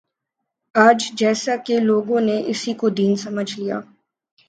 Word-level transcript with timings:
آج 0.75 1.11
جیساکہ 1.15 1.75
کچھ 1.77 1.83
لوگوں 1.83 2.19
نے 2.21 2.41
اسی 2.45 2.73
کو 2.73 2.89
دین 2.89 3.15
سمجھ 3.15 3.59
لیا 3.59 3.79